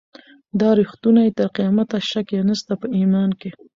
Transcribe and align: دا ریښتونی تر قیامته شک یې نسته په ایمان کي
دا 0.59 0.69
ریښتونی 0.79 1.27
تر 1.37 1.47
قیامته 1.57 1.97
شک 2.11 2.27
یې 2.35 2.41
نسته 2.49 2.73
په 2.81 2.87
ایمان 2.97 3.29
کي 3.39 3.49